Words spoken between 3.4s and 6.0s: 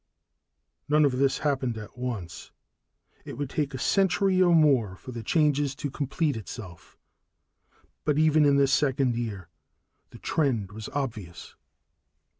take a century or more for the change to